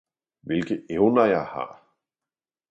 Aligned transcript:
Hvilke 0.41 0.81
evner 0.89 1.25
jeg 1.25 1.45
har! 1.45 1.83